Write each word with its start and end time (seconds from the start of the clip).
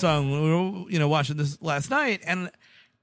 Song. 0.00 0.30
We 0.30 0.40
were, 0.40 0.90
you 0.90 0.98
know, 0.98 1.08
watching 1.08 1.36
this 1.36 1.60
last 1.62 1.90
night, 1.90 2.20
and 2.26 2.50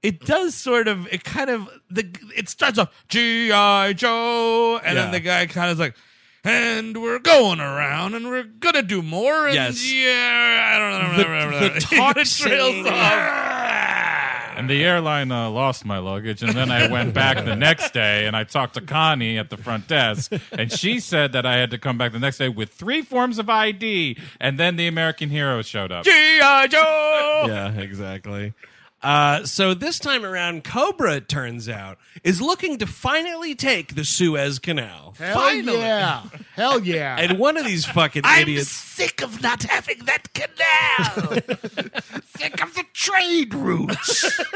it 0.02 0.20
does 0.20 0.54
sort 0.54 0.88
of. 0.88 1.06
It 1.12 1.24
kind 1.24 1.50
of 1.50 1.68
the. 1.90 2.04
It 2.36 2.48
starts 2.48 2.78
off 2.78 2.88
GI 3.08 3.94
Joe, 3.94 4.80
and 4.84 4.96
then 4.96 5.10
the 5.12 5.20
guy 5.20 5.46
kind 5.46 5.70
of 5.70 5.76
is 5.76 5.80
like, 5.80 5.94
and 6.44 7.00
we're 7.02 7.18
going 7.18 7.60
around, 7.60 8.14
and 8.14 8.28
we're 8.28 8.44
gonna 8.44 8.82
do 8.82 9.02
more. 9.02 9.46
And 9.46 9.54
Yes. 9.54 9.90
yeah, 9.92 10.72
I 10.74 10.78
don't 10.78 11.16
know. 11.16 11.58
The- 11.58 11.68
the 11.74 11.80
talk 11.80 12.16
trails 12.16 12.86
off. 12.86 13.57
And 14.58 14.68
the 14.68 14.84
airline 14.84 15.30
uh, 15.30 15.48
lost 15.50 15.84
my 15.84 15.98
luggage, 15.98 16.42
and 16.42 16.52
then 16.52 16.72
I 16.72 16.90
went 16.90 17.14
back 17.14 17.44
the 17.44 17.54
next 17.54 17.92
day, 17.92 18.26
and 18.26 18.34
I 18.36 18.42
talked 18.42 18.74
to 18.74 18.80
Connie 18.80 19.38
at 19.38 19.50
the 19.50 19.56
front 19.56 19.86
desk, 19.86 20.32
and 20.50 20.72
she 20.72 20.98
said 20.98 21.30
that 21.32 21.46
I 21.46 21.58
had 21.58 21.70
to 21.70 21.78
come 21.78 21.96
back 21.96 22.10
the 22.10 22.18
next 22.18 22.38
day 22.38 22.48
with 22.48 22.70
three 22.70 23.02
forms 23.02 23.38
of 23.38 23.48
ID, 23.48 24.18
and 24.40 24.58
then 24.58 24.74
the 24.74 24.88
American 24.88 25.30
Hero 25.30 25.62
showed 25.62 25.92
up. 25.92 26.04
GI 26.04 26.10
Joe. 26.70 27.44
yeah, 27.46 27.70
exactly. 27.72 28.52
Uh, 29.00 29.44
so 29.44 29.74
this 29.74 29.98
time 30.00 30.24
around, 30.24 30.64
Cobra, 30.64 31.16
it 31.16 31.28
turns 31.28 31.68
out, 31.68 31.98
is 32.24 32.40
looking 32.40 32.78
to 32.78 32.86
finally 32.86 33.54
take 33.54 33.94
the 33.94 34.04
Suez 34.04 34.58
Canal. 34.58 35.14
Hell 35.18 35.34
finally. 35.38 35.78
yeah. 35.78 36.22
Hell 36.54 36.80
yeah. 36.84 37.16
And 37.18 37.38
one 37.38 37.56
of 37.56 37.64
these 37.64 37.84
fucking 37.86 38.22
I'm 38.24 38.42
idiots. 38.42 38.68
sick 38.70 39.22
of 39.22 39.40
not 39.40 39.62
having 39.62 39.98
that 40.06 40.32
canal. 40.34 41.30
Think 42.36 42.60
of 42.62 42.74
the 42.74 42.84
trade 42.92 43.54
routes. 43.54 44.40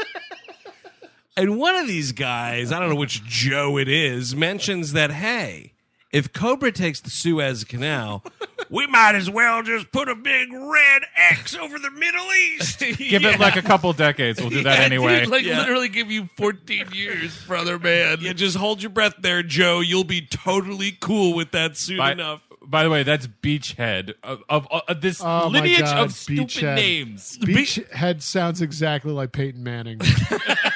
And 1.35 1.57
one 1.57 1.75
of 1.75 1.87
these 1.87 2.11
guys, 2.11 2.71
I 2.71 2.79
don't 2.79 2.89
know 2.89 2.95
which 2.95 3.23
Joe 3.23 3.77
it 3.79 3.87
is, 3.87 4.35
mentions 4.35 4.93
that, 4.93 5.09
hey, 5.09 5.73
if 6.11 6.31
Cobra 6.31 6.71
takes 6.71 7.01
the 7.01 7.09
Suez 7.09 7.63
Canal, 7.63 8.23
we 8.69 8.87
might 8.87 9.15
as 9.15 9.29
well 9.29 9.61
just 9.63 9.91
put 9.91 10.09
a 10.09 10.15
big 10.15 10.51
red 10.51 11.03
X 11.31 11.55
over 11.55 11.77
the 11.79 11.91
Middle 11.91 12.25
East. 12.53 12.79
Give 12.97 13.23
it 13.25 13.39
like 13.39 13.55
a 13.55 13.61
couple 13.61 13.91
decades. 13.93 14.39
We'll 14.39 14.49
do 14.49 14.63
that 14.63 14.79
Yeah, 14.79 14.85
anyway. 14.85 15.19
dude, 15.21 15.29
like 15.29 15.43
Yeah. 15.43 15.59
literally 15.59 15.89
give 15.89 16.09
you 16.11 16.29
14 16.37 16.87
years, 16.93 17.43
brother 17.45 17.77
man. 17.79 18.17
Yeah, 18.21 18.33
just 18.33 18.57
hold 18.57 18.81
your 18.81 18.89
breath 18.89 19.15
there, 19.19 19.43
Joe. 19.43 19.79
You'll 19.81 20.03
be 20.03 20.21
totally 20.21 20.97
cool 20.99 21.35
with 21.35 21.51
that 21.51 21.77
soon 21.77 21.97
by, 21.97 22.11
enough. 22.13 22.41
by 22.65 22.83
the 22.83 22.89
way, 22.89 23.03
that's 23.03 23.27
Beachhead 23.27 24.13
of, 24.23 24.43
of, 24.49 24.67
of 24.87 25.01
this 25.01 25.21
Oh 25.23 25.47
lineage 25.47 25.79
God, 25.79 25.97
of 26.05 26.13
stupid 26.13 26.47
Beachhead. 26.47 26.75
names. 26.75 27.37
Beachhead 27.39 28.21
sounds 28.21 28.61
exactly 28.61 29.11
like 29.11 29.31
Peyton 29.31 29.63
Manning. 29.63 29.99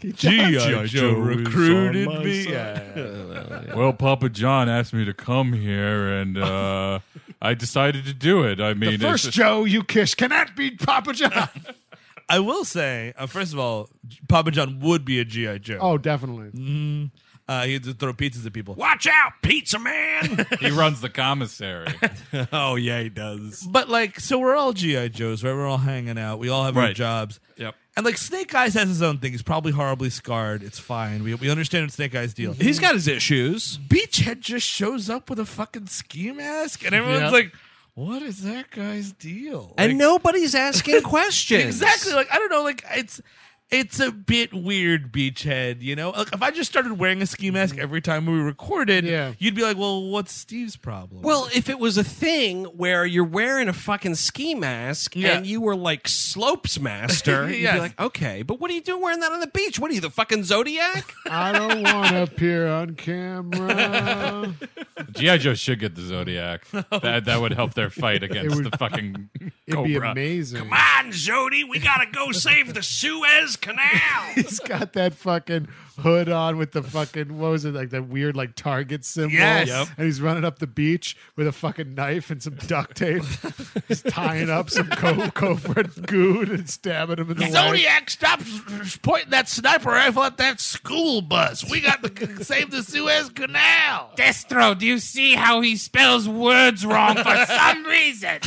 G.I. 0.00 0.86
Joe 0.86 1.12
recruited 1.14 2.08
me. 2.08 2.46
Well, 3.76 3.92
Papa 3.92 4.28
John 4.30 4.68
asked 4.68 4.92
me 4.92 5.04
to 5.04 5.14
come 5.14 5.52
here, 5.52 6.08
and 6.18 6.36
uh, 6.36 6.98
I 7.42 7.54
decided 7.54 8.04
to 8.06 8.12
do 8.14 8.42
it. 8.42 8.60
I 8.60 8.74
mean, 8.74 8.98
the 8.98 8.98
first 8.98 9.26
it's- 9.26 9.34
Joe 9.36 9.64
you 9.64 9.84
kiss 9.84 10.14
cannot 10.14 10.56
beat 10.56 10.80
Papa 10.84 11.12
John. 11.12 11.48
I 12.28 12.38
will 12.40 12.64
say, 12.64 13.12
uh, 13.16 13.26
first 13.26 13.52
of 13.52 13.58
all, 13.58 13.88
Papa 14.28 14.50
John 14.50 14.80
would 14.80 15.04
be 15.04 15.20
a 15.20 15.24
G.I. 15.24 15.58
Joe. 15.58 15.78
oh, 15.80 15.98
definitely. 15.98 17.10
Uh, 17.48 17.64
he'd 17.64 17.82
just 17.84 17.98
throw 17.98 18.12
pizzas 18.12 18.46
at 18.46 18.52
people. 18.52 18.74
Watch 18.74 19.06
out, 19.08 19.32
Pizza 19.42 19.78
Man! 19.78 20.46
he 20.60 20.70
runs 20.70 21.00
the 21.00 21.10
commissary. 21.10 21.88
oh, 22.52 22.76
yeah, 22.76 23.02
he 23.02 23.08
does. 23.08 23.62
But 23.62 23.88
like, 23.88 24.20
so 24.20 24.38
we're 24.38 24.54
all 24.56 24.72
GI 24.72 25.08
Joes, 25.10 25.42
right? 25.44 25.52
We're 25.52 25.66
all 25.66 25.78
hanging 25.78 26.18
out. 26.18 26.38
We 26.38 26.48
all 26.48 26.64
have 26.64 26.76
our 26.76 26.84
Right. 26.84 26.94
jobs. 26.96 27.40
Yep. 27.56 27.74
And 27.96 28.06
like, 28.06 28.16
Snake 28.18 28.54
Eyes 28.54 28.74
has 28.74 28.88
his 28.88 29.02
own 29.02 29.18
thing. 29.18 29.32
He's 29.32 29.42
probably 29.42 29.72
horribly 29.72 30.10
scarred. 30.10 30.62
It's 30.62 30.78
fine. 30.78 31.22
We 31.24 31.34
we 31.34 31.50
understand 31.50 31.84
what 31.86 31.92
Snake 31.92 32.14
Eyes 32.14 32.32
deal. 32.32 32.52
He's 32.52 32.78
got 32.78 32.94
his 32.94 33.08
issues. 33.08 33.78
Beachhead 33.78 34.40
just 34.40 34.66
shows 34.66 35.10
up 35.10 35.28
with 35.28 35.38
a 35.38 35.44
fucking 35.44 35.88
ski 35.88 36.30
mask, 36.32 36.84
and 36.84 36.94
everyone's 36.94 37.22
Yeah. 37.24 37.30
like, 37.30 37.52
"What 37.94 38.22
is 38.22 38.42
that 38.42 38.70
guy's 38.70 39.12
deal?" 39.12 39.74
And 39.76 39.92
Like- 39.92 39.98
nobody's 39.98 40.54
asking 40.54 41.02
questions. 41.14 41.64
Exactly. 41.64 42.12
Like 42.12 42.28
I 42.32 42.36
don't 42.38 42.50
know. 42.50 42.62
Like 42.62 42.84
it's 42.94 43.20
it's 43.70 44.00
a 44.00 44.10
bit 44.10 44.52
weird, 44.52 45.12
Beachhead. 45.12 45.80
You 45.82 45.96
know, 45.96 46.10
like 46.10 46.32
if 46.32 46.42
I 46.42 46.50
just 46.50 46.70
started 46.70 46.98
wearing 46.98 47.22
a 47.22 47.26
ski 47.26 47.46
mm-hmm. 47.46 47.54
mask 47.54 47.78
every 47.78 48.00
time 48.00 48.26
we 48.26 48.38
recorded, 48.38 49.04
Yeah. 49.04 49.32
you'd 49.38 49.54
be 49.54 49.62
like, 49.62 49.76
"Well, 49.76 50.02
what's 50.02 50.32
Steve's 50.32 50.76
problem?" 50.76 51.22
Well, 51.22 51.48
if 51.54 51.68
it 51.68 51.78
was 51.78 51.96
a 51.96 52.04
thing 52.04 52.64
where 52.64 53.06
you're 53.06 53.24
wearing 53.24 53.68
a 53.68 53.72
fucking 53.72 54.16
ski 54.16 54.54
mask 54.54 55.14
Yeah. 55.14 55.36
and 55.36 55.46
you 55.46 55.60
were 55.60 55.76
like 55.76 56.08
Slopes 56.08 56.80
Master, 56.80 57.48
you'd 57.50 57.72
be 57.72 57.78
like, 57.78 58.00
okay, 58.00 58.42
but 58.42 58.60
what 58.60 58.70
are 58.70 58.74
you 58.74 58.80
doing 58.80 59.02
wearing 59.02 59.20
that 59.20 59.32
on 59.32 59.40
the 59.40 59.46
beach? 59.46 59.78
What 59.78 59.90
are 59.90 59.94
you, 59.94 60.00
the 60.00 60.10
fucking 60.10 60.44
Zodiac? 60.44 61.12
I 61.30 61.52
don't 61.52 61.82
want 61.82 62.08
to 62.08 62.22
appear 62.22 62.68
on 62.68 62.94
camera. 62.94 64.54
GI 65.12 65.38
Joe 65.38 65.54
should 65.54 65.80
get 65.80 65.94
the 65.94 66.02
Zodiac. 66.02 66.66
That 66.70 67.24
that 67.24 67.40
would 67.40 67.52
help 67.52 67.74
their 67.74 67.90
fight 67.90 68.22
against 68.22 68.56
would- 68.56 68.70
the 68.70 68.76
fucking 68.76 69.30
It'd 69.72 69.84
be 69.84 69.94
Cobra. 69.94 70.10
amazing. 70.12 70.58
Come 70.60 70.72
on, 70.72 71.10
Zodi, 71.12 71.68
we 71.68 71.78
gotta 71.78 72.06
go 72.10 72.32
save 72.32 72.74
the 72.74 72.82
Suez 72.82 73.56
Canal. 73.56 73.84
He's 74.34 74.60
got 74.60 74.92
that 74.94 75.14
fucking 75.14 75.68
hood 75.98 76.30
on 76.30 76.56
with 76.56 76.72
the 76.72 76.82
fucking 76.82 77.36
what 77.38 77.50
was 77.50 77.66
it 77.66 77.74
like 77.74 77.90
that 77.90 78.08
weird 78.08 78.34
like 78.34 78.54
target 78.54 79.04
symbol. 79.04 79.32
Yes. 79.34 79.68
Yep. 79.68 79.88
And 79.98 80.06
he's 80.06 80.18
running 80.18 80.46
up 80.46 80.58
the 80.58 80.66
beach 80.66 81.14
with 81.36 81.46
a 81.46 81.52
fucking 81.52 81.94
knife 81.94 82.30
and 82.30 82.42
some 82.42 82.54
duct 82.54 82.96
tape. 82.96 83.22
he's 83.88 84.00
tying 84.02 84.48
up 84.48 84.70
some 84.70 84.88
co- 84.88 85.30
cobra 85.32 85.84
goon 86.06 86.50
and 86.52 86.70
stabbing 86.70 87.18
him 87.18 87.30
in 87.32 87.36
the 87.36 87.42
leg. 87.42 87.52
Zodiac, 87.52 88.08
stop 88.08 88.40
s- 88.40 88.98
pointing 89.02 89.28
that 89.30 89.46
sniper 89.46 89.90
rifle 89.90 90.22
at 90.22 90.38
that 90.38 90.58
school 90.58 91.20
bus. 91.20 91.70
We 91.70 91.82
got 91.82 92.02
to 92.02 92.44
save 92.44 92.70
the 92.70 92.82
Suez 92.82 93.28
Canal. 93.28 94.12
Destro, 94.16 94.78
do 94.78 94.86
you 94.86 94.98
see 95.00 95.34
how 95.34 95.60
he 95.60 95.76
spells 95.76 96.26
words 96.26 96.86
wrong 96.86 97.16
for 97.16 97.44
some 97.46 97.84
reason? 97.84 98.38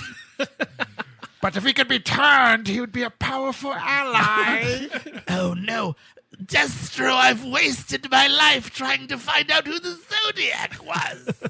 But 1.43 1.57
if 1.57 1.65
he 1.65 1.73
could 1.73 1.89
be 1.89 1.99
turned, 1.99 2.69
he 2.69 2.79
would 2.79 2.93
be 2.93 3.03
a 3.03 3.09
powerful 3.09 3.73
ally. 3.73 4.87
Oh 5.27 5.53
no. 5.53 5.97
Destro, 6.41 7.13
I've 7.13 7.43
wasted 7.43 8.09
my 8.09 8.27
life 8.27 8.69
trying 8.69 9.07
to 9.07 9.17
find 9.17 9.51
out 9.51 9.67
who 9.67 9.77
the 9.77 9.99
Zodiac 10.09 10.81
was. 10.85 11.43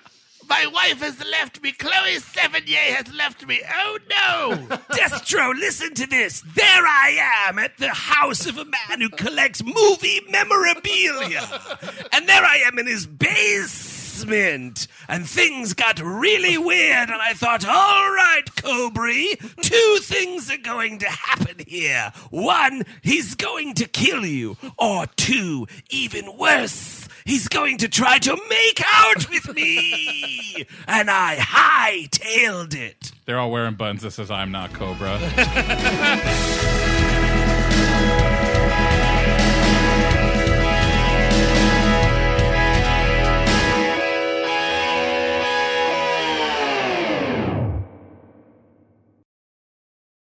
my 0.50 0.66
wife 0.66 1.00
has 1.00 1.18
left 1.30 1.62
me. 1.62 1.72
Chloe 1.72 2.18
Sevigny 2.18 2.74
has 2.74 3.14
left 3.14 3.46
me. 3.46 3.62
Oh 3.72 3.98
no. 4.10 4.76
Destro, 4.90 5.54
listen 5.54 5.94
to 5.94 6.06
this. 6.06 6.42
There 6.54 6.86
I 6.86 7.46
am 7.48 7.58
at 7.58 7.78
the 7.78 7.88
house 7.88 8.44
of 8.44 8.58
a 8.58 8.66
man 8.66 9.00
who 9.00 9.08
collects 9.08 9.64
movie 9.64 10.20
memorabilia. 10.28 11.48
And 12.12 12.28
there 12.28 12.44
I 12.44 12.62
am 12.66 12.78
in 12.78 12.86
his 12.86 13.06
basement. 14.24 14.86
And 15.08 15.28
things 15.28 15.74
got 15.74 16.00
really 16.00 16.58
weird. 16.58 17.10
And 17.10 17.20
I 17.20 17.32
thought, 17.34 17.66
all 17.66 18.10
right, 18.12 18.44
Cobry, 18.56 19.34
two 19.60 19.98
things 20.02 20.50
are 20.50 20.58
going 20.58 20.98
to 20.98 21.08
happen 21.08 21.56
here. 21.66 22.12
One, 22.30 22.82
he's 23.02 23.34
going 23.34 23.74
to 23.74 23.86
kill 23.86 24.24
you. 24.24 24.56
Or 24.78 25.06
two, 25.16 25.66
even 25.90 26.36
worse, 26.36 27.08
he's 27.24 27.48
going 27.48 27.78
to 27.78 27.88
try 27.88 28.18
to 28.18 28.36
make 28.48 28.82
out 28.86 29.28
with 29.30 29.54
me. 29.54 30.66
And 30.86 31.10
I 31.10 31.36
hightailed 31.36 32.74
it. 32.74 33.12
They're 33.24 33.38
all 33.38 33.50
wearing 33.50 33.74
buns 33.74 34.02
that 34.02 34.12
says 34.12 34.30
"I'm 34.30 34.50
not 34.50 34.72
Cobra." 34.72 35.18